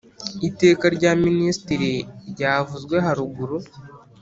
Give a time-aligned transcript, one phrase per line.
[0.47, 1.91] iteka rya minisitiri
[2.31, 3.57] ryavuzwe haruguru